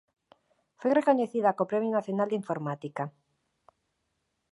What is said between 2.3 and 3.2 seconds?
Informática.